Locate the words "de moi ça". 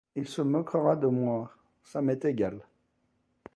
0.95-2.01